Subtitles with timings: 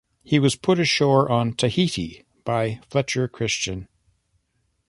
[0.23, 3.87] He was put ashore on Tahiti by Fletcher Christian.